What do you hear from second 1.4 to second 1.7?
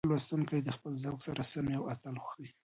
سم